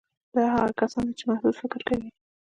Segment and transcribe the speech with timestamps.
[0.35, 2.09] دا هغه کسان دي چې محدود فکر کوي